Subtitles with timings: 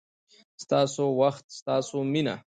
[0.63, 2.35] ستاسو وخت، ستاسو مینه